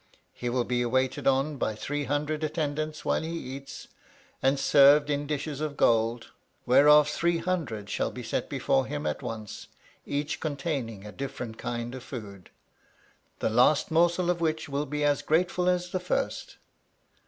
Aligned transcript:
He 0.33 0.49
will 0.49 0.63
be 0.63 0.83
waited 0.83 1.27
on 1.27 1.57
by 1.57 1.75
three 1.75 2.05
hundred 2.05 2.43
attendants 2.43 3.05
while 3.05 3.21
he 3.21 3.37
eats, 3.37 3.87
and 4.41 4.57
served 4.59 5.11
in 5.11 5.27
dishes 5.27 5.61
of 5.61 5.77
gold, 5.77 6.31
whereof 6.65 7.07
three 7.07 7.37
hundred 7.37 7.87
shall 7.87 8.09
be 8.09 8.23
set 8.23 8.49
before 8.49 8.87
him 8.87 9.05
at 9.05 9.21
once, 9.21 9.67
each 10.07 10.39
containing 10.39 11.05
a 11.05 11.11
different 11.11 11.59
kind 11.59 11.93
of 11.93 12.01
food, 12.01 12.49
"the 13.41 13.49
last 13.51 13.91
morsel 13.91 14.31
of 14.31 14.41
which 14.41 14.67
will 14.67 14.87
be 14.87 15.03
as 15.03 15.21
grateful 15.21 15.69
as 15.69 15.91
the 15.91 15.99
first." 15.99 16.57